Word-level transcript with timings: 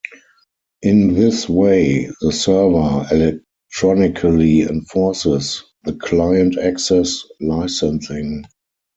In 0.81 1.13
this 1.13 1.47
way, 1.47 2.09
the 2.21 2.31
server 2.31 3.05
"electronically 3.11 4.61
enforces" 4.63 5.63
the 5.83 5.93
Client 5.93 6.57
Access 6.57 7.23
licensing. 7.39 8.43